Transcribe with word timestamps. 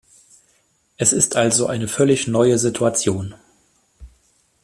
Es 0.97 1.13
ist 1.13 1.35
also 1.35 1.67
eine 1.67 1.87
völlig 1.87 2.27
neue 2.27 2.57
Situation. 2.57 3.35